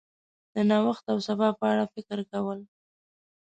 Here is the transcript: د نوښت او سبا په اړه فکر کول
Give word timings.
د 0.53 0.55
نوښت 0.69 1.05
او 1.11 1.17
سبا 1.27 1.47
په 1.59 1.65
اړه 1.71 1.85
فکر 1.93 2.17
کول 2.31 2.59